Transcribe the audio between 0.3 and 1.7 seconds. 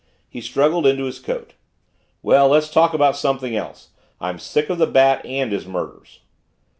struggled into his coat.